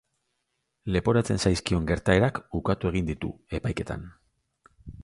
[0.95, 4.13] Leporatzen zaizkion gertaerak ukatu egin ditu, epaiketan.